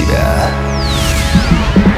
[0.00, 1.89] себя.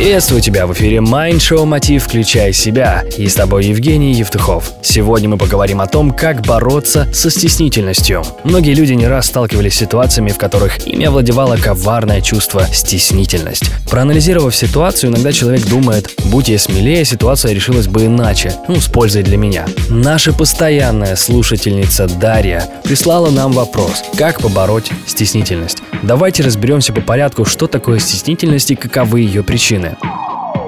[0.00, 4.72] Приветствую тебя в эфире Mind Show Мотив «Включай себя» и с тобой Евгений Евтухов.
[4.82, 8.22] Сегодня мы поговорим о том, как бороться со стеснительностью.
[8.42, 13.64] Многие люди не раз сталкивались с ситуациями, в которых ими овладевало коварное чувство стеснительность.
[13.90, 19.22] Проанализировав ситуацию, иногда человек думает, будь я смелее, ситуация решилась бы иначе, ну, с пользой
[19.22, 19.66] для меня.
[19.90, 25.82] Наша постоянная слушательница Дарья прислала нам вопрос, как побороть стеснительность.
[26.02, 29.89] Давайте разберемся по порядку, что такое стеснительность и каковы ее причины.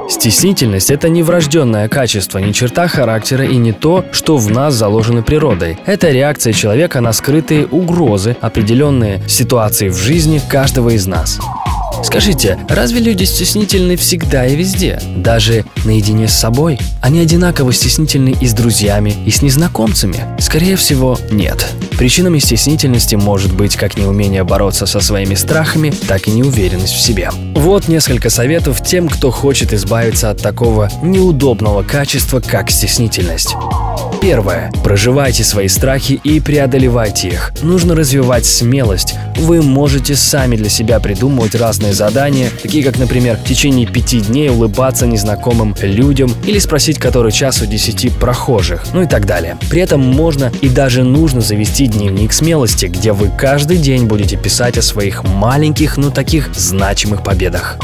[0.09, 5.23] Стеснительность– это не врожденное качество, не черта характера и не то, что в нас заложено
[5.23, 5.79] природой.
[5.87, 11.39] Это реакция человека на скрытые угрозы, определенные ситуации в жизни каждого из нас.
[12.05, 15.01] Скажите, разве люди стеснительны всегда и везде?
[15.17, 16.79] Даже наедине с собой?
[17.01, 20.19] Они одинаково стеснительны и с друзьями, и с незнакомцами?
[20.39, 21.67] Скорее всего, нет.
[22.03, 27.31] Причинами стеснительности может быть как неумение бороться со своими страхами, так и неуверенность в себе.
[27.55, 33.55] Вот несколько советов тем, кто хочет избавиться от такого неудобного качества, как стеснительность.
[34.23, 34.71] Первое.
[34.85, 37.53] Проживайте свои страхи и преодолевайте их.
[37.61, 39.17] Нужно развивать смелость.
[39.37, 44.49] Вы можете сами для себя придумывать разные задания, такие как, например, в течение пяти дней
[44.49, 49.59] улыбаться незнакомым людям или спросить, который час у десяти прохожих, ну и так далее.
[49.69, 54.79] При этом можно и даже нужно завести дневник смелости, где вы каждый день будете писать
[54.79, 57.77] о своих маленьких, но таких значимых победах.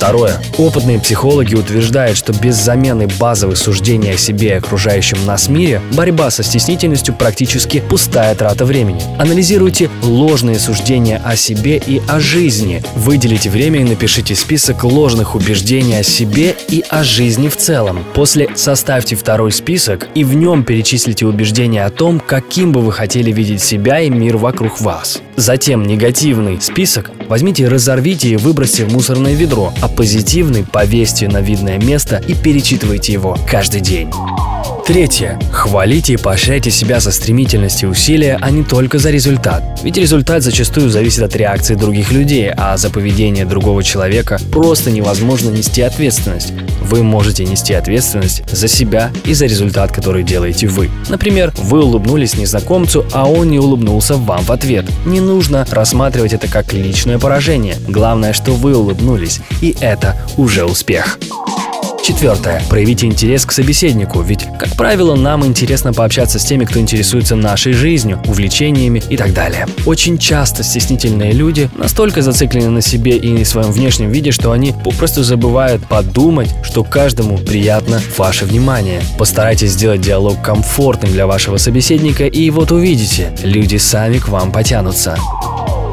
[0.00, 0.40] Второе.
[0.56, 6.30] Опытные психологи утверждают, что без замены базовых суждений о себе и окружающем нас мире борьба
[6.30, 9.02] со стеснительностью практически пустая трата времени.
[9.18, 12.82] Анализируйте ложные суждения о себе и о жизни.
[12.96, 18.02] Выделите время и напишите список ложных убеждений о себе и о жизни в целом.
[18.14, 23.30] После составьте второй список и в нем перечислите убеждения о том, каким бы вы хотели
[23.32, 25.20] видеть себя и мир вокруг вас.
[25.36, 31.78] Затем негативный список возьмите разорвите и выбросьте в мусорное ведро, а позитивный повесьте на видное
[31.78, 34.10] место и перечитывайте его каждый день.
[34.90, 35.38] Третье.
[35.52, 39.62] Хвалите и поощряйте себя за стремительность и усилия, а не только за результат.
[39.84, 45.50] Ведь результат зачастую зависит от реакции других людей, а за поведение другого человека просто невозможно
[45.50, 46.52] нести ответственность.
[46.80, 50.90] Вы можете нести ответственность за себя и за результат, который делаете вы.
[51.08, 54.86] Например, вы улыбнулись незнакомцу, а он не улыбнулся вам в ответ.
[55.06, 57.76] Не нужно рассматривать это как личное поражение.
[57.86, 61.20] Главное, что вы улыбнулись, и это уже успех.
[62.02, 62.62] Четвертое.
[62.68, 67.72] Проявите интерес к собеседнику, ведь, как правило, нам интересно пообщаться с теми, кто интересуется нашей
[67.72, 69.66] жизнью, увлечениями и так далее.
[69.86, 74.72] Очень часто стеснительные люди настолько зациклены на себе и на своем внешнем виде, что они
[74.84, 79.02] попросту забывают подумать, что каждому приятно ваше внимание.
[79.18, 85.16] Постарайтесь сделать диалог комфортным для вашего собеседника, и вот увидите, люди сами к вам потянутся.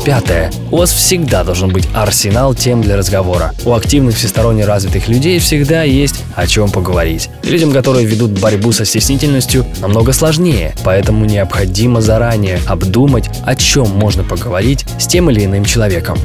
[0.07, 0.49] Пятое.
[0.71, 3.53] У вас всегда должен быть арсенал тем для разговора.
[3.65, 7.29] У активных всесторонне развитых людей всегда есть о чем поговорить.
[7.43, 14.23] Людям, которые ведут борьбу со стеснительностью, намного сложнее, поэтому необходимо заранее обдумать, о чем можно
[14.23, 16.17] поговорить с тем или иным человеком.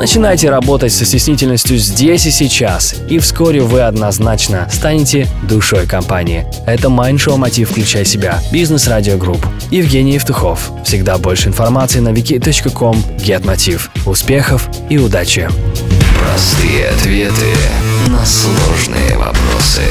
[0.00, 6.46] Начинайте работать со стеснительностью здесь и сейчас, и вскоре вы однозначно станете душой компании.
[6.64, 8.38] Это Майндшоу Мотив Включай себя.
[8.50, 9.46] Бизнес Радио Групп.
[9.70, 10.72] Евгений Евтухов.
[10.86, 13.90] Всегда больше информации на wiki.com GetMotiv.
[14.06, 15.50] Успехов и удачи!
[16.18, 17.52] Простые ответы
[18.08, 19.82] на сложные вопросы.